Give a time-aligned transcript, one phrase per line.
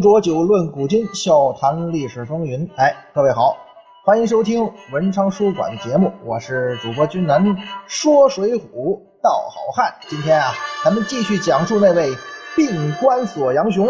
[0.00, 2.68] 浊酒论古今，笑谈历史风云。
[2.76, 3.56] 哎，各位好，
[4.04, 7.56] 欢迎收听文昌书馆的节目，我是主播君南，
[7.86, 9.92] 说水浒道好汉。
[10.08, 10.52] 今天啊，
[10.84, 12.10] 咱们继续讲述那位
[12.56, 13.88] 病关锁杨雄。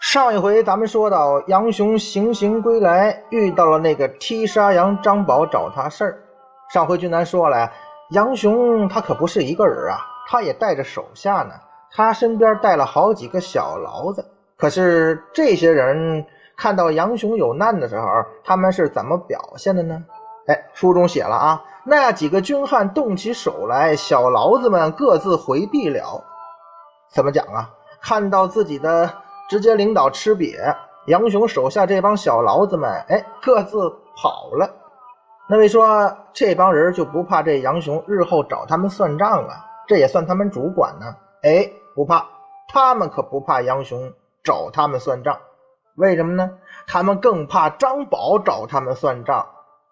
[0.00, 6.18] 上一回咱们说到，杨雄行刑归来，遇到了那个踢杀羊张宝找他事儿。
[6.72, 7.72] 上回君南说了，
[8.10, 9.98] 杨雄他可不是一个人啊，
[10.28, 11.54] 他也带着手下呢，
[11.90, 14.24] 他身边带了好几个小牢子。
[14.56, 16.24] 可是这些人
[16.56, 18.06] 看到杨雄有难的时候，
[18.44, 20.04] 他们是怎么表现的呢？
[20.46, 26.22] 哎，书中写了啊，那几个军汉动起手来，小牢子们各自回避了。
[27.10, 27.70] 怎么讲啊？
[28.04, 29.10] 看到自己的。
[29.46, 30.74] 直接领导吃瘪，
[31.04, 34.68] 杨雄手下这帮小牢子们，哎，各自跑了。
[35.46, 39.66] 那位说这帮人就不怕这杨雄日后找他们算账啊？
[39.86, 41.14] 这也算他们主管呢？
[41.42, 42.26] 哎，不怕，
[42.68, 44.10] 他们可不怕杨雄
[44.42, 45.38] 找他们算账。
[45.96, 46.50] 为什么呢？
[46.86, 49.46] 他们更怕张宝找他们算账，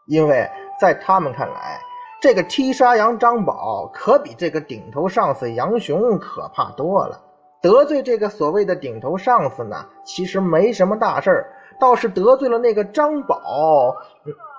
[0.06, 1.78] 因为在他们看来，
[2.22, 7.20] 这个踢沙羊张宝可比这个顶头上司杨雄可怕多了。
[7.62, 11.46] 得罪这个所谓的顶头上司呢，其实没什么大事儿，
[11.78, 13.96] 倒是得罪了那个张宝，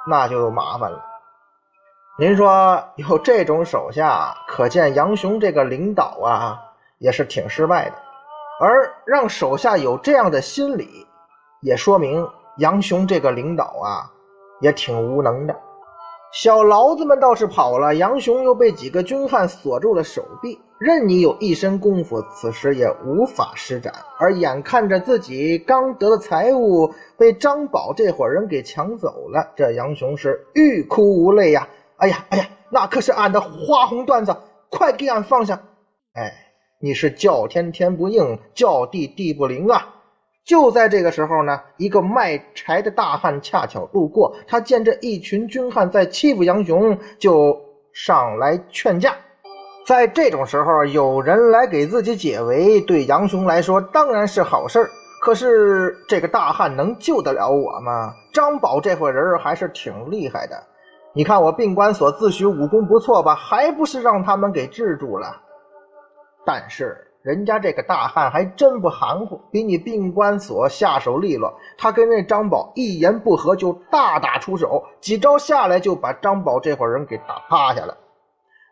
[0.07, 1.03] 那就麻烦了。
[2.17, 6.61] 您说有这种手下，可见杨雄这个领导啊，
[6.97, 7.95] 也是挺失败的。
[8.61, 11.05] 而让手下有这样的心理，
[11.59, 14.11] 也说明杨雄这个领导啊，
[14.61, 15.59] 也挺无能的。
[16.31, 20.61] 小牢子们倒是跑了，杨雄又被几个军汉锁住了手臂。
[20.83, 23.93] 任你有一身功夫，此时也无法施展。
[24.19, 31.69] 而眼看着自己刚得的财物被张宝这伙人给抢走了，这杨雄是欲哭无泪呀！
[31.95, 34.35] 哎呀，哎呀，那可是俺的花红缎子，
[34.69, 35.61] 快给俺放下！
[36.15, 36.33] 哎，
[36.81, 39.87] 你是叫天天不应，叫地地不灵啊！
[40.43, 47.57] 就在这个时候呢，一个卖柴的大汉恰巧路过，他见这一群军汉在欺负杨雄，就
[47.93, 49.15] 上来劝架。
[49.85, 54.89] 在这种时候，有人来给自己解围，对杨雄来说当然是好事
[55.21, 58.13] 可是这个大汉能救得了我吗？
[58.33, 60.63] 张宝这伙人还是挺厉害的。
[61.13, 65.41] 你看我病关所自诩武功不错吧，还不是让他们给制住了？
[66.45, 67.09] 但是。
[67.23, 71.53] 人家这个大汉还真不含糊，比你病关所下手利落。
[71.77, 77.97] 他跟那张宝一言不合就大打出手，几招下来就把张宝这伙人给打趴下了。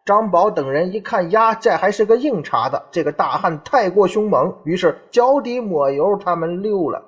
[0.03, 7.03] 张宝等人一看呀，这还是个硬茬子，这个大汉太过凶猛，于是脚底抹油，他们溜了。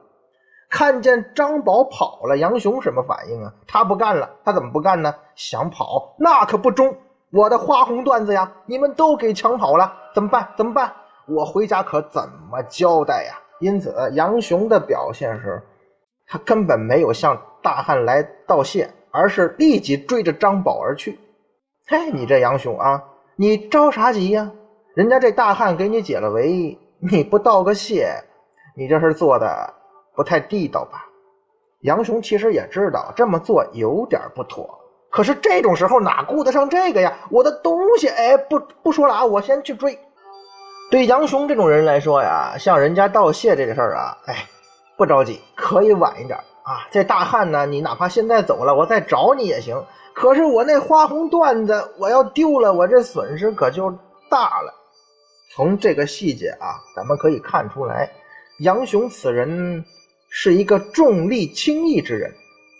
[0.70, 3.54] 看见张宝跑了，杨雄什么反应啊？
[3.68, 5.16] 他不干了，他怎么不干呢？
[5.36, 6.96] 想跑那可不中，
[7.32, 10.50] 我的花红段子呀，你们都给抢跑了，怎么办？
[10.56, 10.94] 怎么办？
[11.28, 13.40] 我回家可怎么交代呀？
[13.60, 15.64] 因此，杨雄的表现是，
[16.28, 21.20] 他根本没有向大汉来道谢，而是立即追着张宝而去。
[21.86, 23.04] 嘿，你这杨雄啊，
[23.36, 24.50] 你着啥急呀？
[24.96, 28.24] 人家这大汉给你解了围，你不道个谢，
[28.74, 29.74] 你这事做的
[30.16, 31.06] 不太地道吧？
[31.82, 37.18] 杨雄其实也知道这么做有点不妥，可是这种时候哪顾得上这个呀？
[37.30, 40.00] 我的东西，哎，不不说了啊，我先去追。
[40.90, 44.46] 对杨雄这种人来说呀，向人家道谢这个事儿啊，哎，
[44.96, 46.88] 不着急，可以晚一点啊。
[46.92, 49.84] 这大汉呢，你哪怕现在走了，我再找你也行。
[50.14, 53.92] 可是我那花红缎子我要丢了，我这损失可就
[54.30, 54.74] 大了。
[55.56, 58.12] 从这个细节啊，咱们可以看出来，
[58.60, 59.86] 杨雄此人
[60.30, 62.34] 是一个重利轻义之人，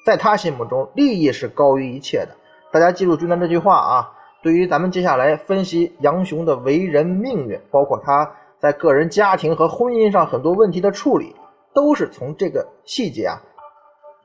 [0.06, 2.36] 在他心目中，利益是高于一切的。
[2.72, 4.10] 大家记住军南这句话啊。
[4.42, 8.30] 对于咱们接下来分析杨雄的为人命运，包括他
[8.60, 11.34] 在个人家庭和婚姻上很多问题的处理，
[11.74, 13.42] 都是从这个细节啊，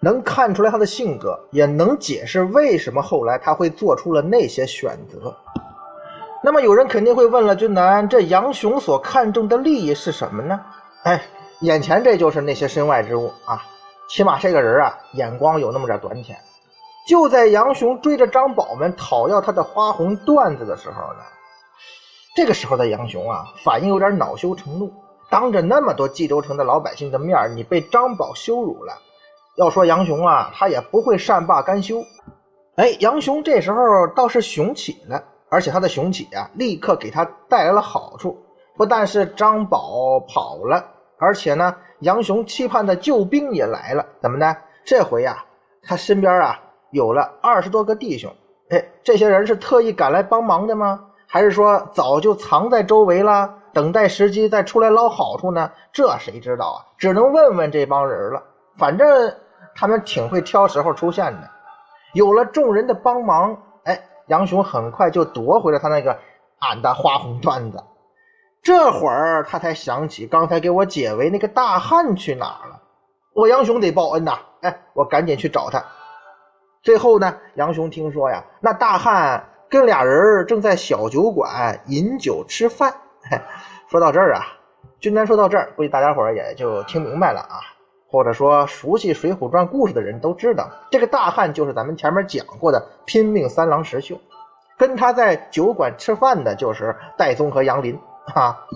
[0.00, 5.36] 能看出来他的性格，也能解释为什么后来他会做出了那些选择。
[6.42, 10.60] 那么有人肯定会问了，君南，这杨雄所看重的利益是什么呢？
[11.02, 11.20] 哎，
[11.60, 13.64] 眼前这就是那些身外之物啊，
[14.08, 16.36] 起码这个人啊，眼光有那么点短浅。
[17.08, 21.20] 就在杨雄追着张宝们讨要他的花红缎子的时候呢，
[22.36, 24.92] 这个时候的杨雄啊，反应有点恼羞成怒。
[25.30, 28.96] 当着那么多冀州城的老百姓的面，你被张宝羞辱了，
[29.58, 32.04] 要说杨雄啊，他也不会善罢甘休。
[32.76, 38.38] 哎，杨雄这时候倒是雄起了，而且他的雄起啊，立刻给他带来了好处。
[38.76, 40.84] 不但是张宝跑了，
[41.18, 44.06] 而且呢，杨雄期盼的救兵也来了。
[44.22, 44.56] 怎么呢？
[44.84, 45.44] 这回呀，
[45.82, 46.60] 他身边啊
[46.92, 48.32] 有了二十多个弟兄。
[48.70, 51.00] 哎，这些人是特意赶来帮忙的吗？
[51.26, 55.72] 还是说早就藏在周围了，等待时机再出来捞好处呢？
[55.92, 56.78] 这谁知道啊？
[56.96, 58.44] 只能问问这帮人了。
[58.78, 59.34] 反正
[59.78, 61.50] 他们挺会挑时候出现的。
[62.14, 66.18] 有了众人的帮忙，哎，杨雄很快就夺回了他那个
[66.58, 67.84] 俺的花红缎子。
[68.60, 72.82] 这会儿他才想起刚才给我解围那个大汉去哪儿了。
[73.34, 74.36] 我杨雄得报恩呐！
[74.62, 75.84] 哎，我赶紧去找他。
[76.82, 82.92] 最后呢，杨雄听说呀，那大汉跟俩人正在小酒馆饮酒吃饭。
[83.88, 84.42] 说到这儿啊，
[84.98, 87.60] 君丹说到这儿，估计大家伙也就听明白了啊。
[88.10, 94.18] 或者说，熟悉《水浒传》故事的人都知道，这个大汉就是咱们前面讲过的拼命三郎石秀，
[94.78, 97.98] 跟他在酒馆吃饭的就是戴宗和杨林。
[98.24, 98.66] 哈，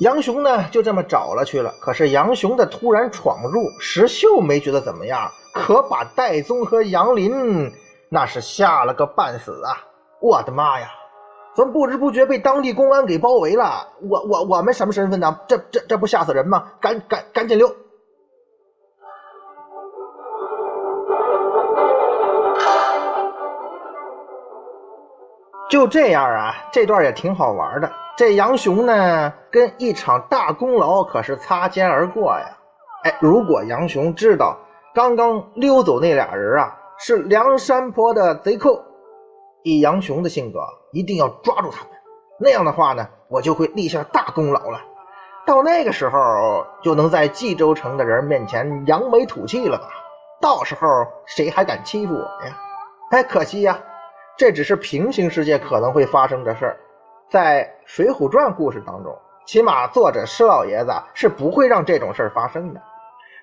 [0.00, 1.72] 杨雄呢就这么找了去了。
[1.80, 7.72] 可是杨雄的突然闯入，石秀没觉得怎么样，可把戴宗和杨林
[8.10, 9.84] 那是吓了个半死啊！
[10.20, 10.88] 我的妈呀，
[11.56, 13.88] 怎么不知不觉被当地公安给包围了？
[14.02, 15.40] 我我我们什么身份呢？
[15.48, 16.72] 这这这不吓死人吗？
[16.80, 17.74] 赶赶赶紧溜！
[25.72, 27.90] 就这样啊，这段也挺好玩的。
[28.14, 32.44] 这杨雄呢，跟一场大功劳可是擦肩而过呀。
[33.04, 34.58] 哎，如果杨雄知道
[34.94, 38.82] 刚刚溜走那俩人啊是梁山泊的贼寇，
[39.62, 40.60] 以杨雄的性格，
[40.92, 41.92] 一定要抓住他们。
[42.38, 44.78] 那样的话呢，我就会立下大功劳了。
[45.46, 49.88] 到那个时候，就能在冀州城的人面前扬眉吐气了吧？
[50.38, 50.86] 到时候
[51.24, 52.58] 谁还敢欺负我呀？
[53.12, 53.78] 哎，可惜呀。
[54.36, 56.76] 这只是平行世界可能会发生的事儿，
[57.30, 62.80] 在《水浒传》故事当中，起码作者施老爷子是不会让这种事儿发生的。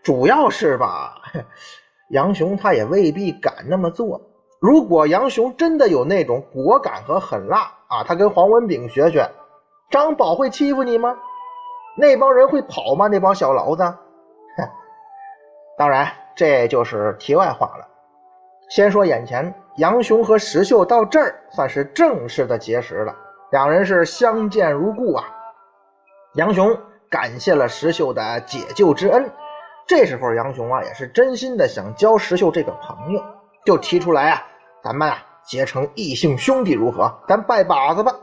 [0.04, 1.16] 主要是吧，
[2.10, 4.20] 杨雄他也未必敢那么做。
[4.60, 9.30] 如果杨雄真的有那种果敢和狠辣啊，他跟黄文炳学学，
[9.90, 11.16] 张宝会欺负你吗？
[11.98, 13.08] 那帮人会跑吗？
[13.08, 13.84] 那帮小牢子？
[15.78, 17.88] 当然，这就是题外话了。
[18.70, 19.54] 先说眼前。
[19.80, 23.16] 杨雄和石秀到这儿算是正式的结识了，
[23.50, 25.24] 两人是相见如故啊。
[26.34, 26.78] 杨雄
[27.10, 29.32] 感谢了石秀的解救之恩，
[29.88, 33.24] 这时候杨雄啊也是真心的想交石秀这个朋友，
[33.66, 34.44] 就提出来啊，
[34.84, 37.10] 咱们啊结成异姓兄弟如何？
[37.26, 38.14] 咱拜把子吧。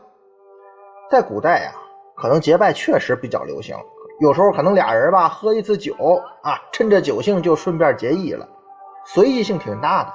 [1.10, 1.72] 在古代啊，
[2.18, 3.74] 可能结拜确实比较流行，
[4.20, 5.94] 有时候可能俩人吧喝一次酒
[6.42, 8.46] 啊，趁着酒兴就顺便结义了，
[9.06, 10.12] 随意性挺大的。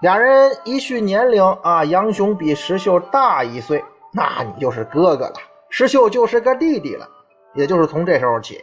[0.00, 5.34] 俩人一叙年龄啊，杨雄比石秀大一岁，那你就是哥哥了，
[5.70, 7.08] 石秀就是个弟弟了。
[7.54, 8.60] 也就是从这时候起，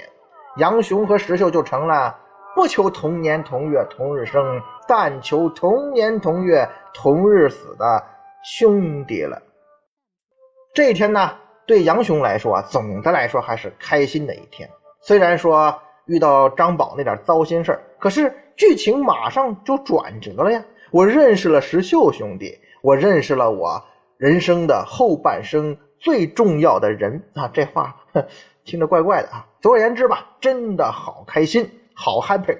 [0.55, 2.15] 杨雄和石秀就成了
[2.55, 8.01] 不求同年同月同日生，但求同年同月同日死的
[8.45, 9.41] 兄弟了。
[10.73, 11.33] 这一天呢，
[11.67, 14.69] 对杨雄来说啊，总的来说还是开心的一天。
[15.01, 20.63] 虽然说遇到张宝那点糟心事，可是剧情马上就转折了呀。
[20.95, 23.83] 我认识了石秀兄弟，我认识了我
[24.15, 27.49] 人生的后半生最重要的人啊！
[27.53, 27.93] 这话
[28.63, 29.45] 听着怪怪的啊。
[29.59, 32.57] 总而言之吧，真的好开心，好 happy。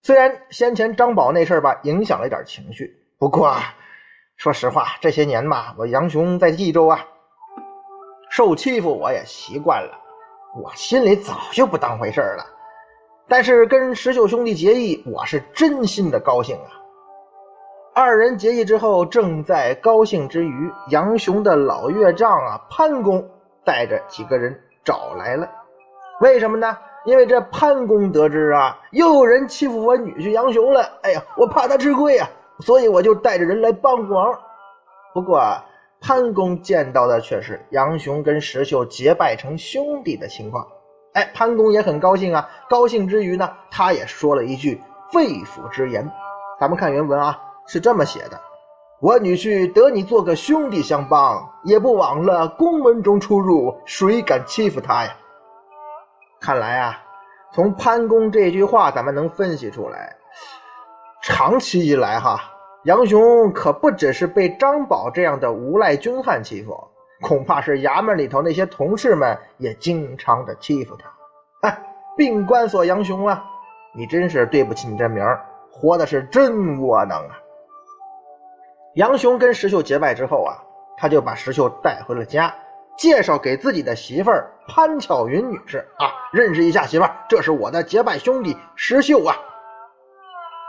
[0.00, 3.74] 虽然先前张宝那事儿吧影响了一点情绪，不过啊，
[4.38, 7.06] 说实话，这些年嘛，我杨雄在冀州啊
[8.30, 10.00] 受欺负，我也习惯了，
[10.62, 12.46] 我心里早就不当回事了。
[13.28, 16.80] 但是跟石秀兄弟结义，我是真心的高兴啊。
[17.96, 23.30] 二人结义之后，正在高兴之余，杨雄的老岳丈啊潘公
[23.64, 25.48] 带着几个人找来了。
[26.20, 26.76] 为什么呢？
[27.04, 30.98] 因为这潘公得知啊，又有人欺负我女婿杨雄了。
[31.04, 34.40] 哎呀，我怕他吃亏啊，所以我就带着人来帮忙。
[35.12, 35.40] 不过
[36.00, 40.66] 潘公见到的却是杨雄跟石秀结拜成兄弟的情况。
[41.12, 42.50] 哎，潘公也很高兴啊。
[42.68, 44.82] 高兴之余呢，他也说了一句
[45.12, 46.10] 肺腑之言。
[46.58, 47.38] 咱们看原文啊。
[47.66, 48.40] 是这么写的：
[49.00, 55.10] 我女婿得你做个兄弟相帮，也不枉了宫门中出入，谁敢欺负他呀？
[56.40, 57.02] 看来啊，
[57.52, 60.16] 从潘公这句话，咱们能分析出来，
[61.22, 62.38] 长期以来哈，
[62.84, 66.76] 杨雄可不只是被张宝这样的无赖军汉欺负，
[67.22, 71.68] 恐怕是衙门里头那些同事们也经常的欺负他。
[71.68, 71.82] 哎，
[72.16, 73.42] 病关索杨雄啊！
[73.96, 75.40] 你真是对不起你这名儿，
[75.70, 77.38] 活的是真窝囊啊！
[78.94, 80.54] 杨雄跟石秀结拜之后啊，
[80.96, 82.54] 他就把石秀带回了家，
[82.96, 89.34] 介绍给自己的媳妇儿潘巧云女士啊，认识一下媳妇儿，这是我的结拜兄弟石秀啊。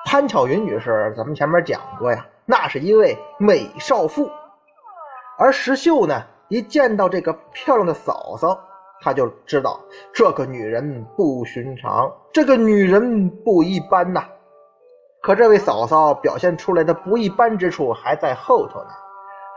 [0.05, 4.27] 潘巧云女士，咱们前面讲过呀，那是一位美少妇，
[5.37, 8.59] 而石秀呢，一见到这个漂亮的嫂嫂。
[9.01, 9.79] 他就知道
[10.13, 14.25] 这个女人不寻常，这个女人不一般呐。
[15.25, 18.89] 可这位嫂嫂表现出来的不一般之处还在后头呢。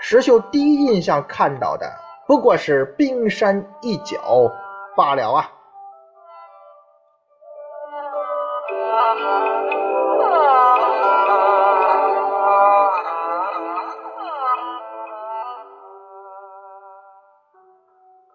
[0.01, 1.87] 石秀第一印象看到的
[2.27, 4.51] 不过是冰山一角
[4.97, 5.51] 罢了啊。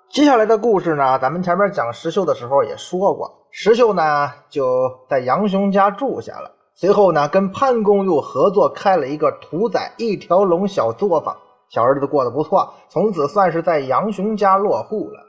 [0.07, 6.51] 接下来的故事呢，咱们前面讲石秀的时候也说过，石秀呢就在杨雄家住下了。
[6.75, 11.37] 随后呢，跟潘公又合作开了一个屠宰一条龙小作坊，
[11.69, 15.19] 小日子过得不错，从此算是在杨雄家落户了。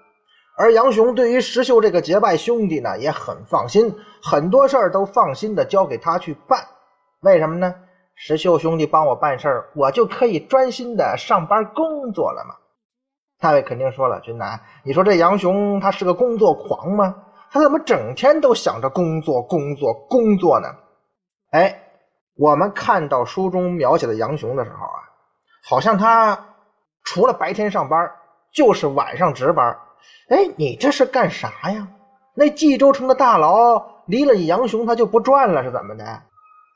[0.56, 6.60] 而杨雄对于石秀这个结拜兄弟呢，也很放心，很多事儿都放心的交给他去办。
[7.20, 7.74] 为什么呢？
[8.14, 12.54] 石秀兄弟帮我办事儿，我就可以专心的上班工作了嘛。
[13.40, 17.16] 大卫肯定说了：“君南，你说这杨雄他是个工作狂吗？
[17.50, 20.68] 他怎么整天都想着工作、工作、工作呢？”
[21.54, 21.82] 哎，
[22.34, 24.98] 我们看到书中描写的杨雄的时候啊，
[25.62, 26.46] 好像他
[27.04, 28.10] 除了白天上班，
[28.52, 29.78] 就是晚上值班。
[30.30, 31.86] 哎，你这是干啥呀？
[32.34, 36.22] 那冀州城的大牢离了杨雄他就不转了，是怎么的？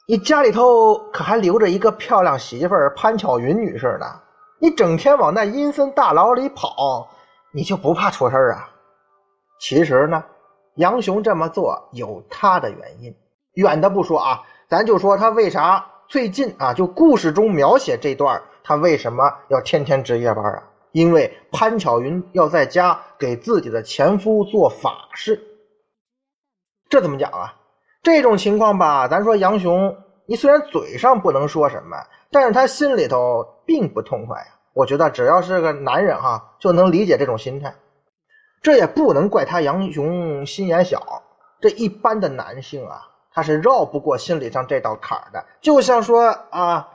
[0.07, 4.07] 你家里头可还留着一个漂亮媳妇儿潘巧云女士呢？
[4.61, 7.09] 你整天往那阴森大牢里跑，
[7.51, 8.71] 你就不怕出事啊？
[9.59, 10.25] 其实呢，
[10.77, 13.13] 杨雄这么做有他的原因。
[13.55, 20.63] 远的不说啊，咱就说他为啥最近啊，就故事中描写这段，他为什么要天天值夜班啊？
[20.93, 25.43] 因为潘巧云要在家给自己的前夫做法事。
[26.89, 27.55] 这怎么讲啊？
[28.03, 29.97] 这种情况吧，咱说杨雄，
[30.27, 31.97] 你虽然嘴上不能说什么。
[32.31, 37.75] 但是他心里头并不痛快呀，我觉得只要是个男人哈，就能理解这种心态。
[38.61, 41.23] 这也不能怪他杨雄心眼小，
[41.61, 43.01] 这一般的男性啊，
[43.39, 45.47] 他是绕不过心理上这道坎的。
[45.61, 46.89] 就像说啊，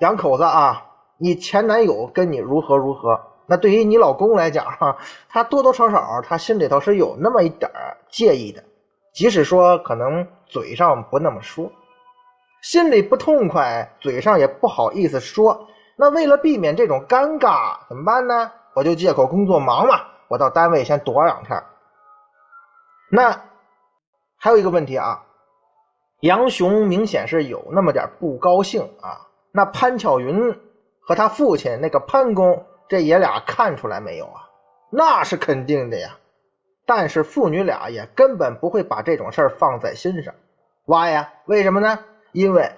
[0.00, 0.86] 两口子啊，
[1.18, 4.96] 你前男友跟你如何如何，那对于你老公来讲哈，
[5.28, 7.70] 他多多少少他心里头是有那么一点
[8.08, 8.64] 介意的，
[9.12, 11.70] 即使说可能嘴上不那么说。
[12.62, 15.68] 心里不痛快，嘴上也不好意思说。
[15.96, 18.50] 那为了避免这种尴尬，怎么办呢？
[18.72, 21.62] 我就借口工作忙嘛，我到单位先躲两天。
[23.10, 23.38] 那
[24.38, 25.22] 还有一个问题啊，
[26.22, 29.26] 杨雄明显是有那么点不高兴啊。
[29.50, 30.56] 那潘巧云
[31.00, 34.48] 和他父亲那个潘公，这爷俩看出来没有啊？
[34.88, 36.16] 那是肯定的呀。
[36.86, 40.32] 但是父女俩也根本不会把这种事儿放在心上。
[40.86, 41.28] 哇呀？
[41.46, 41.98] 为什么呢？
[42.30, 42.70] 因为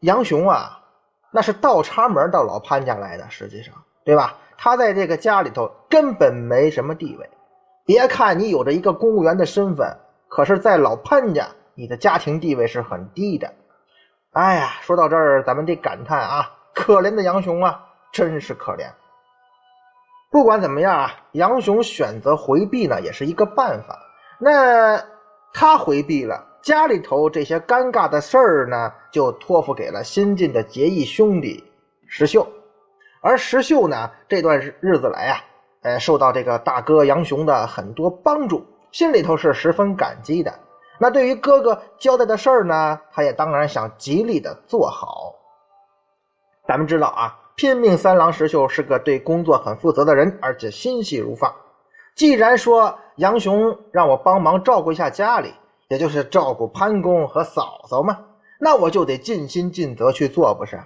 [0.00, 0.84] 杨雄啊，
[1.30, 3.72] 那是倒插门到老潘家来的，实际上，
[4.04, 4.36] 对吧？
[4.58, 7.30] 他在这个家里头根本没什么地位。
[7.86, 9.96] 别看你有着一个公务员的身份，
[10.28, 11.48] 可是，在老潘家，
[11.78, 13.54] 你的家庭地位是很低的。
[14.32, 18.90] 哎呀，说到这儿，咱们得感叹啊，可怜的杨雄啊，真是可怜。
[20.28, 23.96] 不管怎么样啊，杨雄选择回避呢，也是一个办法。
[24.40, 25.04] 那
[25.54, 26.46] 他回避了。
[26.62, 31.62] 家里头这些尴尬的事儿呢，就托付给了新晋的结义兄弟
[32.08, 32.48] 石秀。
[33.22, 35.38] 而石秀呢，这段日子来啊，
[35.82, 40.58] 呃，受到这个大哥杨雄的很多帮助，心里头是十分感激的。
[40.98, 45.34] 那对于哥哥交代的事儿呢，他也当然想极力的做好。
[46.66, 51.56] 咱们知道啊，拼命三郎石秀是个对工作很负责的人，而且心细如发。
[52.14, 55.54] 既然说杨雄让我帮忙照顾一下家里。
[55.90, 58.18] 也就是照顾潘公和嫂嫂嘛，
[58.60, 60.78] 那我就得尽心尽责去做，不是？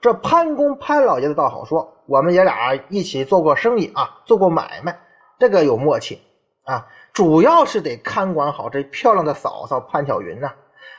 [0.00, 4.98] 这潘公潘老爷子倒好说，我们爷俩一起做过生意啊，做过买卖，
[5.38, 6.20] 这个有默契
[6.64, 6.88] 啊。
[7.12, 10.52] 主要是得看管好这漂亮的嫂嫂潘巧云呐。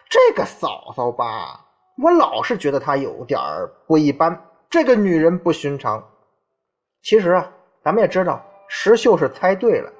[0.09, 1.65] 这个嫂嫂吧，
[2.01, 3.39] 我老是觉得她有点
[3.87, 6.07] 不一般，这个女人不寻常。
[7.01, 7.51] 其实啊，
[7.83, 9.91] 咱们也知道，石秀是猜对了。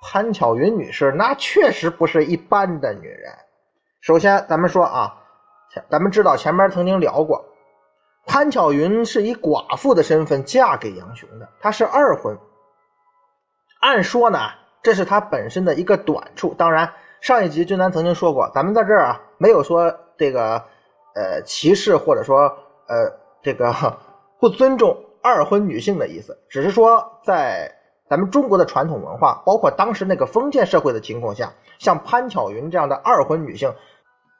[0.00, 3.32] 潘巧云女士那确实不是一般的女人。
[4.00, 5.22] 首先，咱们说啊，
[5.90, 7.44] 咱们知道前面曾经聊过，
[8.26, 12.38] 潘巧云是以寡妇的身份嫁给杨雄的，她是二婚。
[13.80, 14.38] 按说呢，
[14.82, 16.54] 这是它本身的一个短处。
[16.56, 20.62] 当然，上一集君南曾经说过，咱们在这儿啊没有说这个
[21.14, 22.42] 呃歧视或者说
[22.86, 23.98] 呃这个
[24.40, 27.74] 不尊重二婚女性的意思，只是说在
[28.08, 33.74] 咱们中国的传统文化，包括当时那个封建社会的情况下，像潘巧云这样的二婚女性，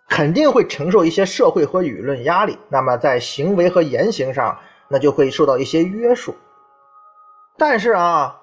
[0.09, 6.35] 肯定会承受一些社会和舆论压力，那么在行为和言行上，那就会受到一些约束。
[7.59, 8.41] 但是啊，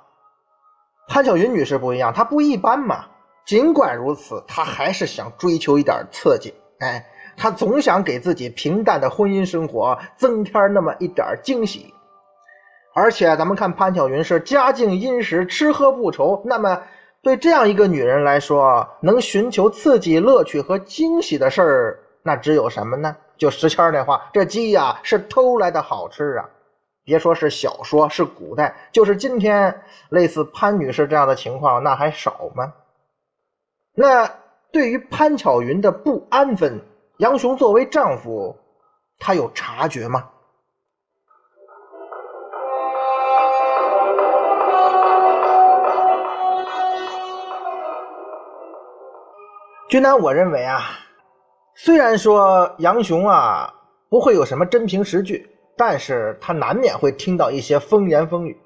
[1.08, 3.06] 潘巧云女士不一样，她不一般嘛。
[3.46, 6.54] 尽管如此，她还是想追求一点刺激。
[6.80, 7.06] 哎，
[7.38, 11.94] 她总想给自己平淡的婚姻生活增添那么一点惊喜。
[12.94, 16.42] 而且，咱们看潘巧云是家境殷实，吃喝不愁。
[16.46, 16.82] 那么，
[17.22, 23.16] 对这样一个女人来说，能寻求刺激、乐趣和惊喜的事儿，那只有什么呢？
[23.38, 26.50] 就石谦那话：“这鸡呀，是偷来的好吃啊！”
[27.06, 32.74] 别说是小说，是古代，就是今天，类似潘女士这样的情况，那还少吗？
[33.94, 34.28] 那
[34.72, 36.82] 对于潘巧云的不安分，
[37.20, 38.58] 杨雄作为丈夫，
[39.20, 40.30] 他有察觉吗？
[49.88, 50.82] 君南，我认为啊，
[51.76, 53.72] 虽然说杨雄啊
[54.10, 55.55] 不会有什么真凭实据。
[55.78, 58.58] 但是他难免会听到一些风言风语，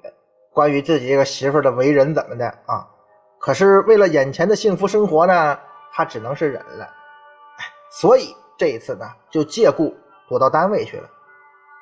[0.52, 2.86] 关于自己这个媳妇的为人怎么的啊？
[3.38, 5.58] 可是为了眼前的幸福生活呢，
[5.92, 6.88] 他只能是忍了。
[7.90, 9.92] 所以这一次呢，就借故
[10.28, 11.08] 躲到单位去了。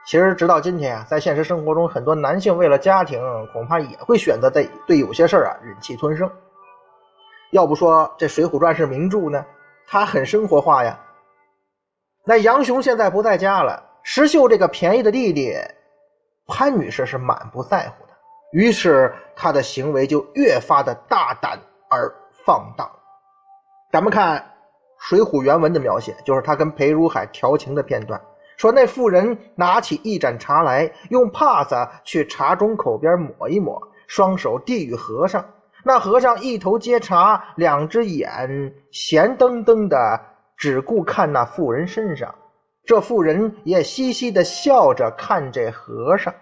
[0.06, 3.21] 其实直到今天啊，在现实生活中，很多男性为了家庭，
[3.52, 6.30] 恐怕也会选择在对有些事儿啊忍气吞声。
[7.50, 9.45] 要不说这《水浒传》是名著呢，
[9.86, 10.99] 它很生活化呀。
[12.25, 13.88] 那杨雄现在不在家了。
[14.10, 15.54] 石秀这个便宜的弟弟，
[16.47, 18.12] 潘女士是满不在乎的，
[18.52, 21.58] 于是她的行为就越发的大胆
[21.90, 22.10] 而
[22.47, 22.90] 放荡。
[23.92, 24.38] 咱们看
[24.99, 28.18] 《水浒》原文的描写，就是他跟裴如海调情的片段，
[28.56, 35.44] 说那妇人拿起一盏茶来，用帕子去茶盅口边抹一抹，双手递与和尚，
[35.84, 40.18] 那和尚一头接茶，两只眼闲瞪瞪的，
[40.56, 42.34] 只顾看那妇人身上。
[42.89, 46.35] 这妇人也嘻嘻的笑着看这和尚。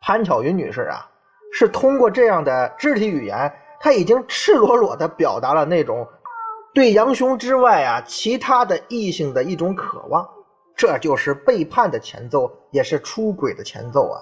[0.00, 1.10] 潘巧云女士啊，
[1.52, 6.08] 是通过这样的肢体语言，她已经赤裸裸的表达了那种
[6.72, 10.26] 对杨雄之外啊其他的异性的一种渴望。
[10.74, 14.18] 这就是背叛的前奏，也是出轨的前奏啊。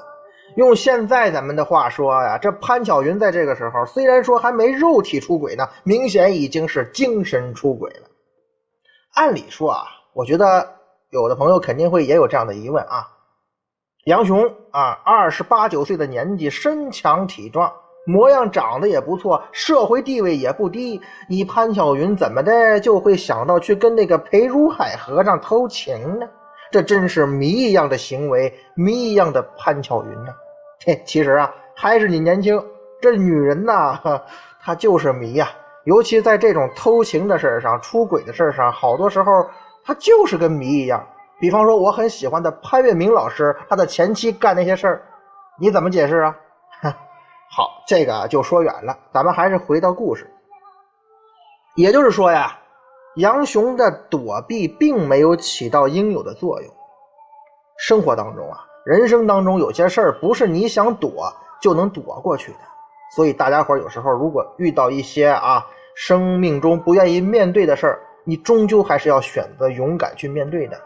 [0.56, 8.08] 用现在咱们的话说呀，这潘巧云在这个时候虽然说还没肉体出轨呢，明显已经是精神出轨了。
[9.14, 9.86] 按理说啊。
[10.16, 10.66] 我觉得
[11.10, 13.06] 有的朋友肯定会也有这样的疑问啊，
[14.06, 17.70] 杨雄啊，二十八九岁的年纪，身强体壮，
[18.06, 26.26] 模样长得也不错，社会地位也不低，你潘巧云怎么的就会想到去跟那个裴如海和尚偷情呢？
[26.72, 30.32] 这真是谜一样的行为，谜一样的潘巧云呢？
[30.86, 32.58] 嘿，其实啊，还是你年轻，
[33.02, 34.00] 这女人呐，
[34.62, 35.50] 她就是谜呀，
[35.84, 39.46] 尤其在这种偷情的事上、出轨的事上，好多时候。
[39.86, 41.06] 他就是跟谜一样，
[41.38, 45.02] 比方说我很喜欢的潘粤明老师，他的前妻干那些事儿，
[45.60, 46.36] 你怎么解释啊？
[47.48, 50.28] 好，这个就说远了，咱们还是回到故事。
[51.76, 52.58] 也就是说呀，
[53.14, 56.70] 杨雄的躲避并没有起到应有的作用。
[57.78, 62.58] 生活当中啊，人生当中有些事儿不是你想躲就能躲过去的，
[63.14, 70.76] 所以大家伙有时候如果遇到一些啊生命中不愿意面对的事儿，你终究还是要选择勇敢去面对的，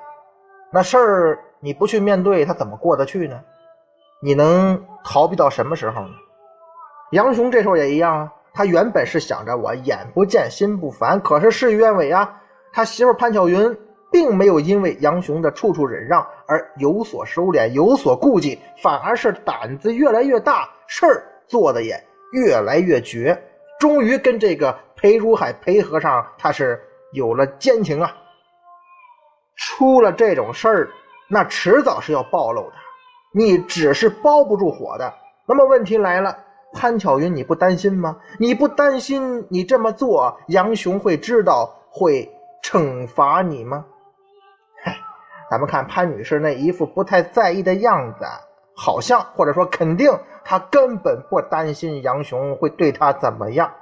[0.71, 3.41] 那事儿你不去面对，他怎么过得去呢？
[4.21, 6.11] 你能逃避到什么时候呢？
[7.13, 12.43] 杨雄这时候也一样啊，他原本是想着我眼不见心不烦，可是事与愿违啊，
[12.75, 13.75] 他媳妇潘巧云
[14.13, 21.99] 并没有因为杨雄的处处忍让而有所收敛、有所顾忌，反而是胆子越来越大，事儿做的也
[22.33, 23.43] 越来越绝，
[23.79, 26.79] 终于跟这个裴如海裴和尚他是。
[27.13, 28.13] 有了奸情啊，
[29.57, 30.91] 出了这种事儿，
[31.29, 32.73] 那迟早是要暴露的。
[33.33, 35.15] 你纸是包不住火的。
[35.47, 36.39] 那么问题来了，
[36.73, 38.17] 潘巧云，你不担心吗？
[38.39, 42.31] 你不担心你这么做，杨雄会知道，会
[42.63, 43.85] 惩罚你吗？
[44.83, 44.97] 嗨，
[45.51, 48.25] 咱们看潘女士那一副不太在意的样子，
[48.77, 50.11] 好像或者说肯定，
[50.45, 53.73] 她根本不担心杨雄会对她怎么样。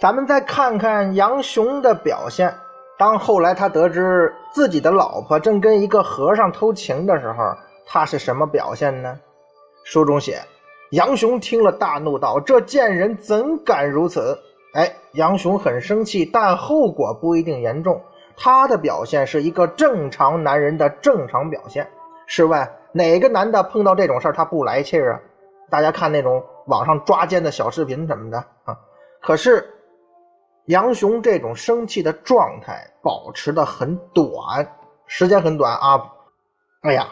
[0.00, 2.54] 咱们再看看杨雄的表现，
[2.96, 9.18] 当后来他得知自己的老婆正跟一个和尚偷情的时候，他是什么表现呢？
[9.82, 10.40] 书中写，
[10.92, 14.38] 杨雄听了大怒道：“这贱人怎敢如此！”
[14.74, 18.00] 哎，杨雄很生气，但后果不一定严重。
[18.36, 21.88] 他的表现是一个正常男人的正常表现。
[22.26, 25.18] 试问哪个男的碰到这种事儿他不来气啊？
[25.70, 28.78] 大家看那种网上抓奸的小视频什么的啊。
[29.20, 29.74] 可是
[30.68, 34.66] 杨雄这种生气的状态保持的很短，
[35.06, 36.12] 时间很短啊。
[36.82, 37.08] 哎呀。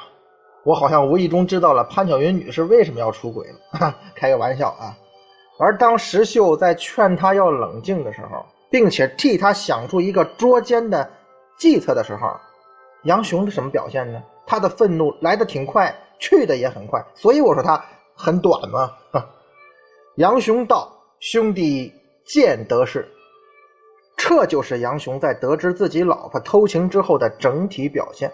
[0.67, 4.99] 我好像无意中知道了潘巧云女士为什么要出轨了， 开个玩笑啊！
[5.61, 11.09] 而当石秀在劝他要冷静的时候，并且替他想出一个捉奸的
[11.57, 12.33] 计策的时候，
[13.05, 14.21] 杨雄是什么表现呢？
[14.45, 17.81] 他的愤怒来的挺快，去的也很快，所以我说他
[18.17, 18.91] 很短嘛。
[20.19, 20.91] 杨雄道
[21.21, 23.09] ：“兄弟见得是。”
[24.29, 28.33] 这就是杨雄在得知自己老婆偷情之后的整体表现。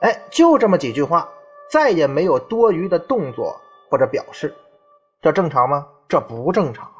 [0.00, 1.28] 哎，就这么几句话。
[1.70, 3.58] 再也没有多余的动作
[3.90, 4.54] 或者表示，
[5.22, 5.86] 这正常吗？
[6.08, 6.90] 这不正常。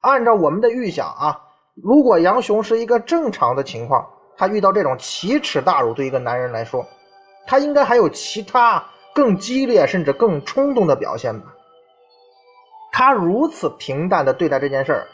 [0.00, 1.40] 按照我们的预想啊，
[1.74, 6.86] 如果杨雄是一个正常的情况，他遇到这种奇耻大辱，对一个男人来说，
[7.46, 11.46] 他应该还有其他更激烈甚至更冲动的表现吧？
[12.92, 15.06] 他如此平淡的对待这件事儿，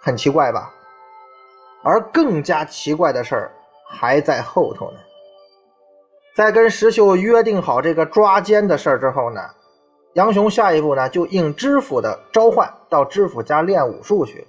[0.00, 0.72] 很奇怪吧？
[1.84, 3.52] 而更加奇怪的事儿
[3.86, 4.98] 还在后头呢。
[6.34, 9.40] 在跟石秀约定好这个抓奸的事儿之后呢，
[10.14, 14.44] 杨雄下一步呢就应知府的召唤到知府家练武术去，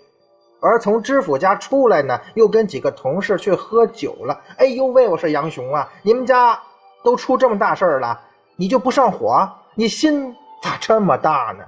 [0.61, 4.41] 而从知府家出来呢，又跟几个同事去喝酒了。
[4.57, 6.59] 哎呦喂，我说杨雄啊，你们家
[7.03, 8.19] 都出这么大事儿了，
[8.55, 9.47] 你就不上火？
[9.75, 11.63] 你心咋这么大呢？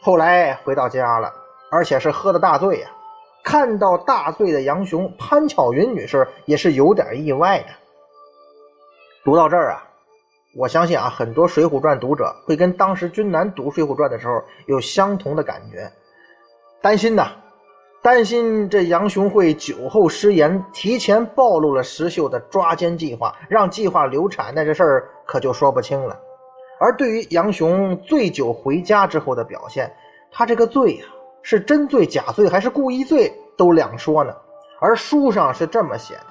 [0.00, 1.32] 后来回到家了，
[1.72, 2.88] 而且是喝的大醉呀，
[3.48, 7.68] 看到大醉的杨雄，潘巧云女士也是有点意外的。
[9.24, 9.88] 读到这儿啊，
[10.54, 14.34] 我相信啊，很多《水浒传》读者会跟当时君南读《水浒传》的时候
[14.66, 15.90] 有相同的感觉，
[16.82, 17.28] 担心呐，
[18.02, 26.20] 担心这杨雄会酒后失言，提前暴露了石秀的抓奸计划，让计划流产，那这事儿可就说不清了。
[26.78, 29.90] 而对于杨雄醉酒回家之后的表现，
[30.30, 31.06] 他这个醉呀，
[31.40, 34.34] 是真醉假醉还是故意醉，都两说呢。
[34.80, 36.26] 而书上是这么写的。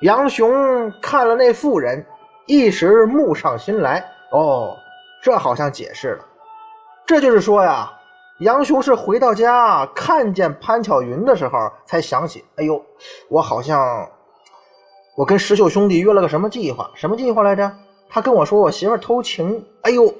[0.00, 2.06] 杨雄看了那妇人，
[2.46, 3.98] 一时目上心来。
[4.30, 4.76] 哦，
[5.20, 6.24] 这好像解释了。
[7.04, 7.92] 这就是说呀，
[8.38, 12.80] 杨雄是回到家看见潘巧云的时候，才想起，哎呦，
[13.28, 14.08] 我好像
[15.16, 16.90] 我跟石秀兄弟约了个什么计划？
[16.94, 17.72] 什么计划来着？
[18.08, 19.66] 他跟我说我媳妇偷情。
[19.82, 20.14] 哎呦，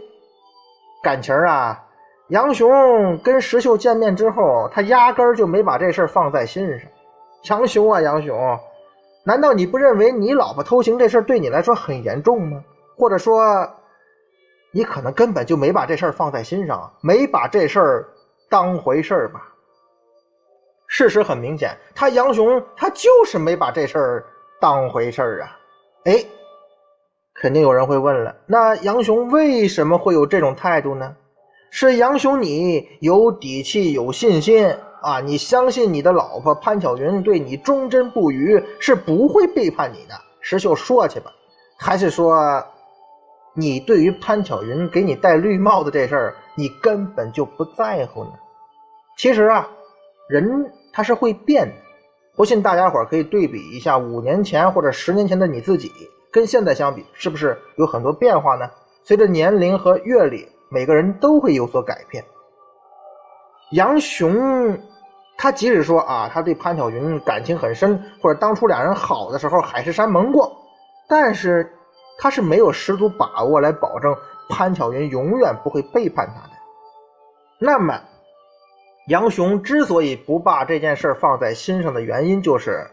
[1.03, 1.85] 感情啊！
[2.29, 6.89] 杨雄跟石秀见面之后，他压根儿就没把这事儿放在心上。
[7.45, 8.59] 杨雄啊，杨雄。
[9.25, 12.63] 难道你不认为你老婆偷情这事儿对你来说很严重吗？
[12.97, 13.71] 或者说，
[14.73, 18.09] 你可能根本就没把这事儿放在心上，没把这事儿
[18.51, 19.49] 当回事儿吧？
[20.87, 24.25] 事实很明显，他杨雄他就是没把这事儿
[24.61, 25.57] 当回事儿啊！
[26.05, 26.25] 哎，
[27.35, 31.17] 肯定有人会问了，那杨雄为什么会有这种态度呢？
[31.71, 34.75] 是杨雄你有底气、有信心？
[35.01, 40.15] 啊，你相信你的老婆潘巧云对你忠贞不渝，是不会背叛你的。
[40.41, 41.31] 石秀说去吧，
[41.77, 42.65] 还是说，
[43.55, 48.31] 你对于潘巧云给你戴绿帽子这事儿，你根本就不在乎呢？
[49.17, 49.69] 其实啊，
[50.29, 51.75] 人他是会变的。
[52.35, 55.93] 不信大家伙可以对比一下五年前或者十年前的你自己，
[56.33, 58.69] 跟现在相比，是不是有很多变化呢？
[59.05, 62.25] 随着年龄和阅历，每个人都会有所改变。
[63.73, 64.79] 杨雄，
[65.37, 70.57] 他即使说啊，他对潘巧云感情很深，或者当初两人好的时候海誓山盟过，
[71.09, 71.73] 但是
[72.19, 74.17] 他是没有十足把握来保证
[74.49, 76.55] 潘巧云永远不会背叛他的。
[77.61, 78.01] 那么，
[79.07, 82.91] 杨雄之所以不把这件事放在心上的原因，就是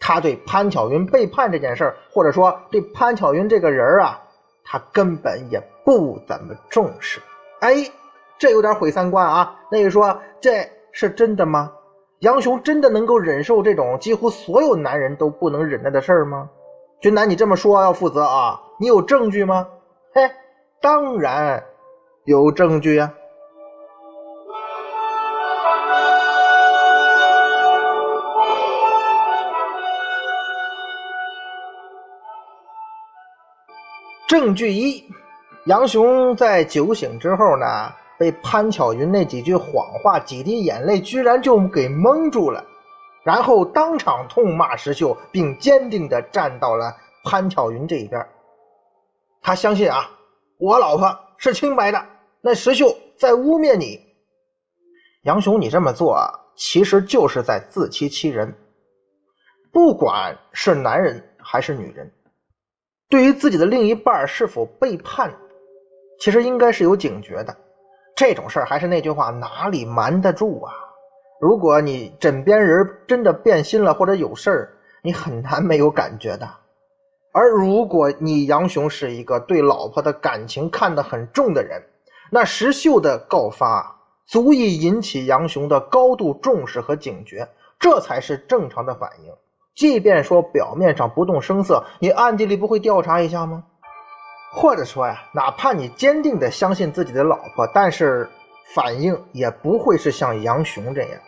[0.00, 4.22] 他对潘巧云背叛这件事或者说对潘巧云这个人啊，
[4.64, 7.20] 他根本也不怎么重视。
[7.60, 7.90] 哎。
[8.36, 9.60] 这有点毁三观啊！
[9.70, 11.72] 那你说这是真的吗？
[12.18, 16.50] 杨雄真的能够忍受这种几乎所有男人都不能忍耐的事儿吗？
[17.00, 18.60] 君南，你这么说要负责啊！
[18.80, 19.68] 你有证据吗？
[20.12, 20.32] 嘿，
[20.82, 21.64] 当然
[22.24, 23.14] 有证据啊！
[34.34, 35.04] 证据一：
[35.66, 37.92] 杨雄在酒醒之后呢？
[38.18, 42.64] 被潘巧云那几句谎话、几滴眼泪，居然就给蒙住了。
[43.22, 46.92] 然后当场痛骂石秀，并坚定地站到了
[47.22, 48.26] 潘巧云这一边。
[49.40, 50.10] 他相信啊，
[50.58, 52.04] 我老婆是清白的，
[52.40, 54.00] 那石秀在污蔑你。
[55.22, 56.18] 杨雄，你这么做
[56.56, 58.52] 其实就是在自欺欺人。
[59.72, 62.10] 不管是男人还是女人，
[63.08, 65.34] 对于自己的另一半是否背叛，
[66.18, 67.56] 其实应该是有警觉的。
[68.16, 70.72] 这种事儿还是那句话，哪里瞒得住啊？
[71.40, 76.48] 如果你枕边人真的变心了或者有事儿，你很难没有感觉的。
[77.32, 81.82] 而如果你杨雄是一个对老婆的感情看得很重的人，
[82.30, 83.92] 那石秀的告发。
[84.26, 87.46] 足以引起杨雄的高度重视和警觉，
[87.78, 89.30] 这才是正常的反应。
[89.74, 93.64] 即便说表面上不动声色，你暗地里不会调查一下吗？
[94.52, 98.28] 或者说呀，哪怕你坚定的相信自己的老婆，但是
[98.74, 101.20] 反应也不会是像杨雄这样，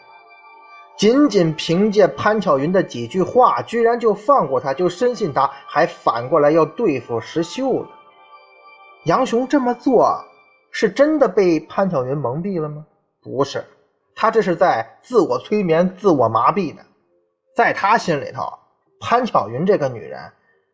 [0.97, 7.89] 仅仅凭借潘巧云的几句话，居然就放过他，就深信他，还反过来要对付石秀了。
[9.05, 10.25] 杨雄这么做。
[10.73, 12.85] 是真的被潘巧云蒙蔽了吗？
[13.23, 13.65] 不是，
[14.15, 16.83] 他这是在自我催眠、自我麻痹的。
[17.57, 18.59] 在他心里头，
[19.01, 20.31] 潘巧云这个女人，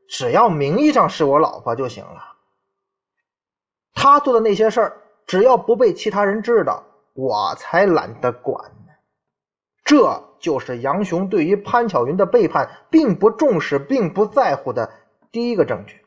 [0.08, 2.34] 只要名义上是我老婆就行了。
[3.94, 6.82] 他做的那些事儿，只要不被其他人知道，
[7.14, 8.92] 我才懒得管呢。
[9.84, 14.90] 这就是杨雄对于潘巧云的背叛并不重视、并不在乎的
[15.30, 16.04] 第一个证据。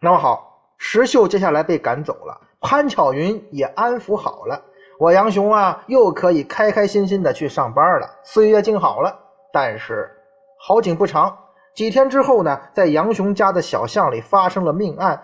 [0.00, 2.40] 那么好，石秀接下来被赶走了。
[2.60, 4.62] 潘巧云也安抚好了，
[5.00, 9.18] 我杨雄啊，又可以开开心心的去上班了，岁月静好了。
[9.52, 10.10] 但是
[10.58, 11.38] 好景不长，
[11.74, 15.22] 几天之后呢，在杨雄家的小巷里发生了命案，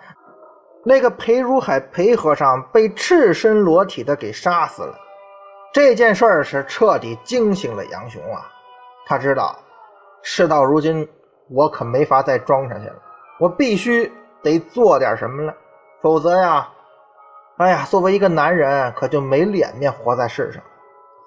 [0.84, 4.94] 那个裴如海裴和尚被赤身裸体的给杀死了。
[5.72, 8.46] 这件事儿是彻底惊醒了杨雄啊，
[9.06, 9.58] 他知道
[10.22, 11.08] 事到如今，
[11.50, 12.96] 我可没法再装下去了，
[13.38, 14.12] 我必须
[14.42, 15.54] 得做点什么了，
[16.00, 16.68] 否则呀。
[17.58, 20.62] 哎呀，作为一个男人，可就没脸面活在世上。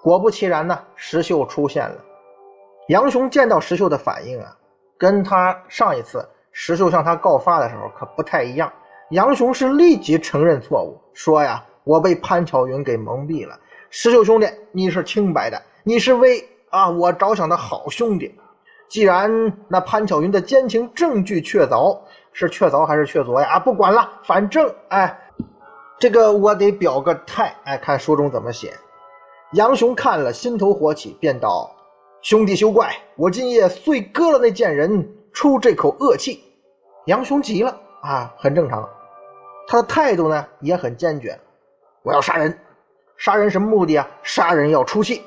[0.01, 1.95] 果不其然呢，石秀出现了。
[2.91, 4.53] 杨雄见到石秀的反应啊，
[4.97, 8.69] 跟他上一次石秀向他告发的时候可不太一样。
[9.11, 13.57] 杨雄是立即承认错误，说呀：“我被潘巧云给蒙蔽了。
[13.89, 18.37] 石秀兄弟，你是清白的，你是为啊我着想的好兄弟。
[18.89, 21.97] 既然那潘巧云的奸情证据确凿，
[22.33, 23.51] 是确凿还是确凿呀？
[23.51, 25.17] 啊，不管了，反正哎。”
[25.97, 28.73] 这个我得表个态，哎，看书中怎么写。
[29.53, 31.71] 杨雄看了，心头火起，便道
[32.21, 36.43] ：“兄弟休怪，我今夜遂割了那贱人，出这口恶气。”
[37.07, 38.87] 杨雄急了啊，很正常。
[39.67, 41.39] 他的态度呢也很坚决，
[42.03, 42.57] 我要杀人。
[43.17, 44.07] 杀人什么目的啊？
[44.21, 45.21] 杀人要出气，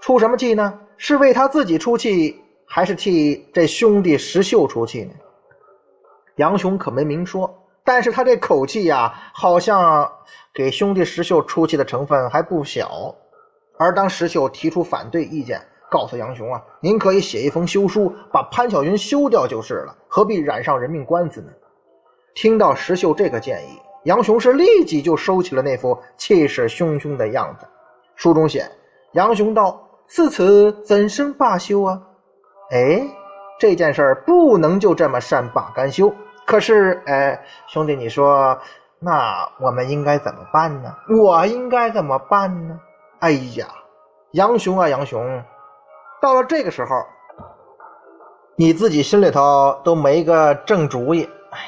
[0.00, 0.78] 出什么气呢？
[0.96, 5.14] 是为他自己出气，还是替这兄弟石秀出气呢？
[6.36, 7.62] 杨雄可没明说。
[7.82, 10.10] 但是他这口气呀，好像
[10.54, 13.14] 给兄弟石秀出气的成分还不小。
[13.76, 15.60] 而当石秀提出反对意见，
[15.94, 21.52] 告诉杨雄啊，您可以写一封休书，把潘巧云休掉就是了，何必染上人命官司呢？
[22.34, 27.66] 听到石秀这个建议，杨雄是立即就收起了那副气势汹汹的样子。
[28.16, 28.68] 书中写，
[29.12, 32.02] 杨雄道：“自此怎生罢休啊？”
[32.74, 33.06] 哎，
[33.60, 36.12] 这件事儿不能就这么善罢甘休。
[36.44, 38.58] 可是，哎，兄弟，你说，
[38.98, 40.92] 那我们应该怎么办呢？
[41.22, 42.80] 我应该怎么办呢？
[43.20, 43.68] 哎呀，
[44.32, 45.42] 杨雄啊，杨雄，
[46.24, 47.04] 到了这个时候，
[48.56, 51.58] 你自己心里头都没个正主意，哎，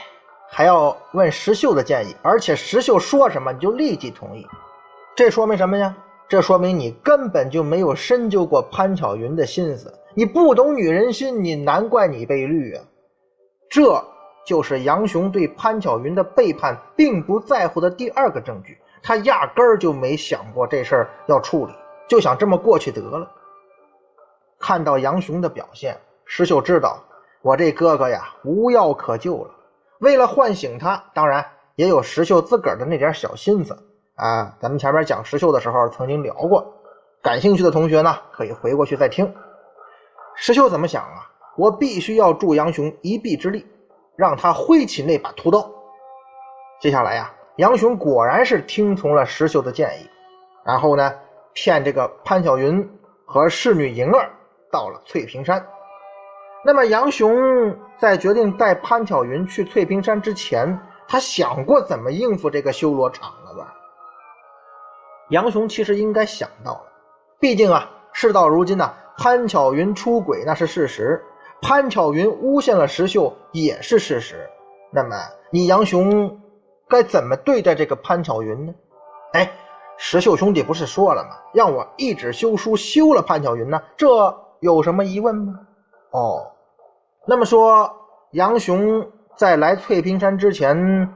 [0.49, 4.47] 还要问石秀的建议，而且石秀说什么你就立即同意，
[5.15, 5.95] 这说明什么呀？
[6.27, 12.83] 这说明你根本就没有深究过潘巧云的心思，你不懂女人心，你难怪你被绿啊，
[13.69, 14.03] 这。
[14.47, 21.73] 就是杨雄对潘巧云的背叛并不在乎的第二个证据，他压根儿就没想过这事儿要处理，
[22.07, 23.29] 就想这么过去得了。
[24.67, 26.99] 看到杨雄的表现，石秀知道
[27.41, 29.51] 我这哥哥呀无药可救了。
[30.01, 33.79] 为了唤醒他，当然也有石秀自个儿的那点小心思
[34.17, 34.57] 啊。
[34.59, 36.67] 咱们前面讲石秀的时候曾经聊过，
[37.23, 39.33] 感兴趣的同学呢可以回过去再听。
[40.35, 41.31] 石秀怎么想啊？
[41.57, 43.65] 我必须要助杨雄一臂之力。
[44.17, 45.71] 让他挥起那把屠刀。
[46.81, 50.11] 接下来呀，杨雄果然是听从了石秀的建议，
[50.65, 51.15] 然后呢，
[51.53, 54.29] 骗这个潘巧云和侍女莹儿
[54.77, 55.67] 到了翠屏山。
[56.63, 63.73] 那么杨雄在决定带潘巧云去翠屏山之前，他想过怎么应付这个修罗场了吧？
[65.31, 66.93] 杨雄其实应该想到了，
[67.41, 71.25] 毕竟啊，事到如今呢，潘巧云出轨那是事实，
[71.63, 74.47] 潘巧云诬陷了石秀也是事实。
[74.93, 75.17] 那么
[75.51, 76.39] 你杨雄
[76.87, 78.75] 该怎么对待这个潘巧云呢？
[79.33, 79.51] 哎，
[79.97, 81.31] 石秀兄弟不是说了吗？
[81.55, 83.81] 让我一纸休书休了潘巧云呢？
[83.97, 85.61] 这有什么疑问吗？
[86.11, 86.53] 哦，
[87.27, 87.91] 那么说
[88.33, 91.15] 杨雄在来翠屏山之前，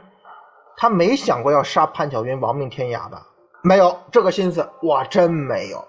[0.77, 3.27] 他没想过要杀潘巧云亡命天涯吧？
[3.63, 5.85] 没有这个心思，我真没有。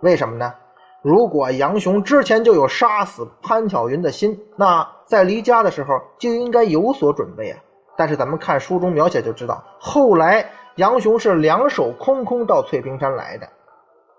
[0.00, 0.54] 为什么呢？
[1.02, 7.58] 如果杨雄之前就有杀死潘巧云的心，那在离家的时候就应该有所准备啊。
[7.96, 13.48] 但是咱们看书中描写就知道，后来杨雄是两手空空到翠屏山来的，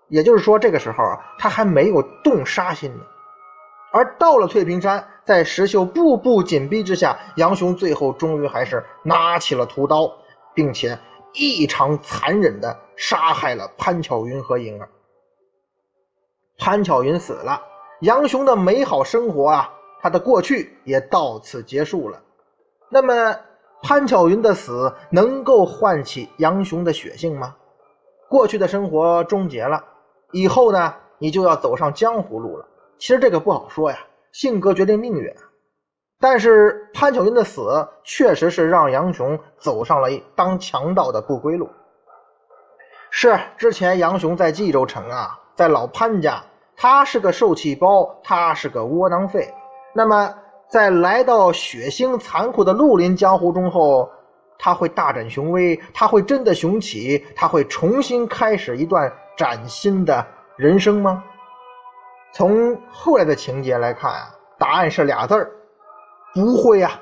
[0.10, 3.04] 也就是说这个时候啊，他还没有动杀心呢。
[3.92, 10.12] 而到了翠屏山，在石秀步步紧逼之下，杨雄最后终于还是拿起了屠刀，
[10.54, 11.00] 并且
[11.34, 14.90] 异常残忍地杀害了潘巧云和莹儿。
[16.58, 17.62] 潘巧云死了，
[18.02, 22.22] 杨雄的美好生活啊，他的过去也到此结束了。
[22.90, 23.36] 那么，
[23.82, 27.56] 潘巧云的死能够唤起杨雄的血性吗？
[28.28, 29.84] 过去的生活终结了，
[30.32, 32.66] 以后呢，你就要走上江湖路了。
[32.98, 33.98] 其实这个不好说呀，
[34.32, 35.34] 性格决定命运。
[36.20, 41.70] 但是潘巧云的死确实是让杨雄走上了当强盗的不归路。
[43.10, 46.44] 是之前杨雄在冀州城啊，在老潘家。
[46.82, 49.54] 他是个受气包，他是个窝囊废。
[49.94, 50.34] 那么，
[50.70, 54.10] 在来到血腥残酷的绿林江湖中后，
[54.58, 61.24] 他会大展雄威，他会真的雄起，他会重新开始一段崭新的人生吗？
[62.34, 65.50] 从后来的情节来看啊，答案是俩字儿：
[66.34, 67.00] 不会啊。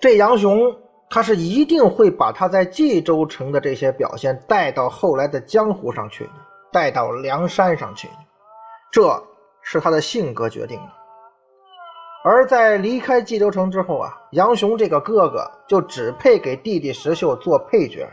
[0.00, 0.60] 这杨雄，
[1.10, 6.30] 他是一定会把他在冀州城的这些表现带到后来的江湖上去，
[6.70, 8.14] 带到梁山上去的，
[8.92, 9.24] 这
[9.60, 10.99] 是他的性格决定的。
[12.22, 18.10] 而在离开冀州城之后啊，杨雄这个哥哥就只配给弟弟石秀做配角了。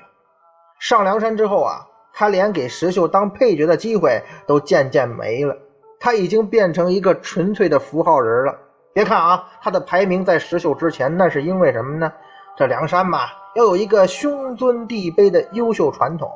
[0.79, 5.57] 上梁山之后啊，他连给石秀当配角的机会都渐渐没了，
[5.99, 8.57] 他已经变成一个纯粹的符号人了。
[8.93, 12.11] 别看啊，他的排名在石秀之前，那是因为什么呢？
[12.55, 16.31] 这梁山嘛，要有一个兄尊弟卑的优秀传统，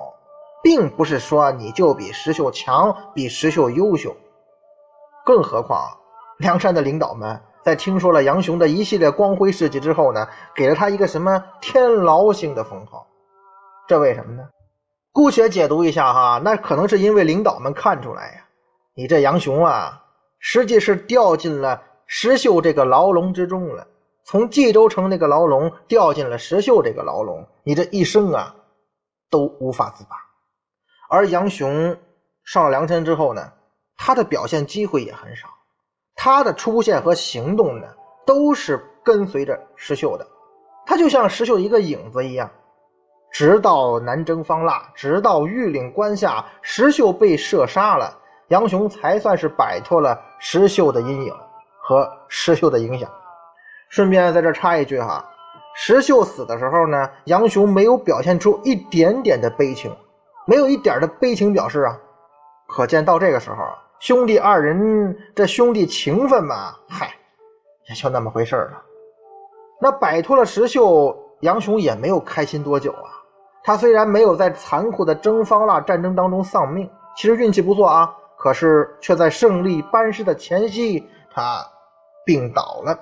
[0.61, 4.15] 并不是说你就比石秀强，比石秀优秀。
[5.25, 5.89] 更何况，
[6.37, 13.07] 梁山的领导们在听说了杨雄的一系列光辉事迹之后呢，给了他一个什么天牢星的封号？
[13.87, 14.47] 这为什么呢？
[15.11, 18.45] 姑且解读一下哈，那可能是因为领导们看出来呀，
[18.95, 20.03] 你这杨雄啊，
[20.39, 21.83] 实际是掉进了。
[22.13, 23.87] 石秀这个牢笼之中了，
[24.25, 28.53] 从冀州城那个牢笼掉进了石秀这个牢笼，你这一生啊
[29.29, 30.17] 都无法自拔。
[31.09, 31.97] 而杨雄
[32.43, 33.53] 上了梁山之后呢，
[33.95, 35.47] 他的表现机会也很少，
[36.15, 37.87] 他的出现和行动呢
[38.25, 40.27] 都是跟随着石秀的，
[40.85, 42.49] 他就像石秀一个影子一样。
[43.31, 48.17] 直到南征方腊，直到玉岭关下，石秀被射杀了，
[48.49, 51.33] 杨雄才算是摆脱了石秀的阴影。
[51.83, 53.09] 和石秀的影响。
[53.89, 55.25] 顺便在这插一句哈，
[55.75, 59.91] 石秀死的时候呢，杨雄没有表现出一点点的悲情，
[60.45, 61.97] 没有一点的悲情表示啊。
[62.67, 67.13] 可见到这个时候啊，兄弟二人这兄弟情分嘛，嗨，
[67.87, 68.81] 也就那么回事了。
[69.79, 73.13] 那摆脱了石秀，杨雄也没有开心多久啊。
[73.63, 81.07] 他虽然没有在残酷的征方腊战争当中丧命，其实运气不错啊，可是却在胜利班师的前夕。
[81.31, 81.63] 他
[82.25, 82.99] 病倒了，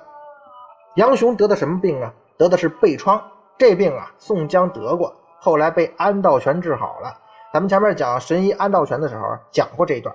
[0.96, 2.12] 杨雄得的什么病啊？
[2.36, 3.18] 得的是背疮。
[3.56, 7.16] 这病啊，宋江得过，后来被安道全治好了。
[7.54, 10.14] 咱们前面讲神医安道全的时候讲过这一段。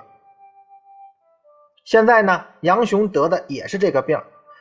[1.85, 4.19] 现在呢，杨雄得的也是这个病，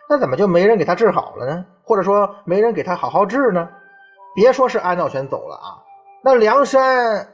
[0.09, 1.64] 那怎么就没人给他治好了呢？
[1.83, 3.68] 或者说没人给他好好治呢？
[4.35, 5.83] 别说是安道全走了啊，
[6.22, 7.29] 那梁山。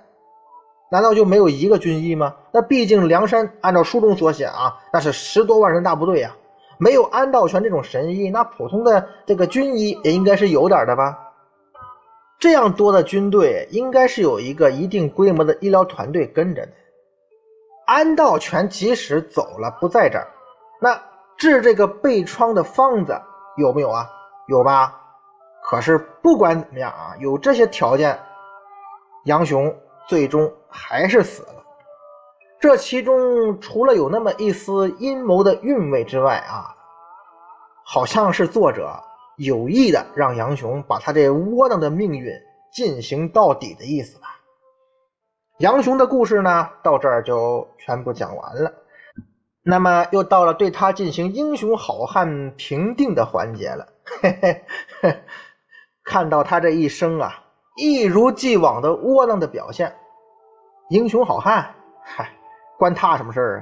[0.93, 2.35] 难道就没有一个军医吗？
[2.51, 6.35] 那毕竟梁山按照书中所写啊，那是十多万人大部队呀，
[6.79, 11.17] 没有安道全这种神医，那普通的这个军医也应该是有点的吧？
[12.41, 16.73] 这样多的军队，应该是有一个一定规模的医疗团队跟着的。
[17.91, 20.29] 安道全即使走了不在这儿，
[20.81, 21.03] 那
[21.37, 23.21] 治这个背疮的方子
[23.57, 24.09] 有没有啊？
[24.47, 24.95] 有吧？
[25.65, 28.17] 可是不管怎么样啊，有这些条件，
[29.25, 29.77] 杨雄。
[30.09, 31.63] 最终还是死了。
[32.59, 36.75] 这其中除了有那么一丝阴谋的韵味之外啊，
[37.85, 39.01] 好像是作者
[39.37, 42.33] 有意的让杨雄把他这窝囊的命运
[42.73, 44.40] 进行到底的意思吧。
[45.61, 48.73] 杨雄的故事呢，到这儿就全部讲完了。
[49.63, 53.89] 那么又到了对他进行英雄好汉评定的环节了。
[54.23, 54.65] 嘿嘿
[55.03, 55.23] 嘿，
[56.03, 57.45] 看到他这一生啊，
[57.77, 59.95] 一如既往的窝囊的表现，
[60.89, 62.31] 英雄好汉，嗨，
[62.79, 63.61] 关他什么事儿啊？